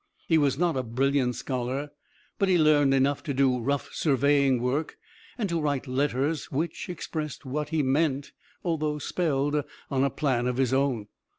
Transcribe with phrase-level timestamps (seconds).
[0.27, 1.91] He was not a brilliant scholar,
[2.39, 4.97] but he learned enough to do rough surveying work,
[5.37, 8.31] and to write letters which expressed what he meant
[8.63, 11.05] although spelled on a plan of his own.